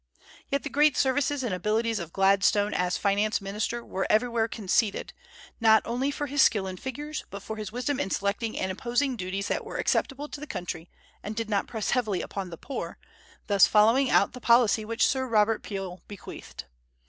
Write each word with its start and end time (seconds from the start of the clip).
Yet 0.49 0.63
the 0.63 0.69
great 0.71 0.97
services 0.97 1.43
and 1.43 1.53
abilities 1.53 1.99
of 1.99 2.11
Gladstone 2.11 2.73
as 2.73 2.97
finance 2.97 3.39
minister 3.39 3.85
were 3.85 4.07
everywhere 4.09 4.47
conceded, 4.47 5.13
not 5.59 5.83
only 5.85 6.09
for 6.09 6.25
his 6.25 6.41
skill 6.41 6.65
in 6.65 6.77
figures 6.77 7.23
but 7.29 7.43
for 7.43 7.55
his 7.55 7.71
wisdom 7.71 7.99
in 7.99 8.09
selecting 8.09 8.57
and 8.57 8.71
imposing 8.71 9.15
duties 9.15 9.47
that 9.49 9.63
were 9.63 9.77
acceptable 9.77 10.27
to 10.29 10.39
the 10.39 10.47
country 10.47 10.89
and 11.21 11.35
did 11.35 11.51
not 11.51 11.67
press 11.67 11.91
heavily 11.91 12.23
upon 12.23 12.49
the 12.49 12.57
poor, 12.57 12.97
thus 13.45 13.67
following 13.67 14.09
out 14.09 14.33
the 14.33 14.41
policy 14.41 14.83
which 14.83 15.05
Sir 15.05 15.27
Robert 15.27 15.61
Peel 15.61 16.01
bequeathed. 16.07 16.63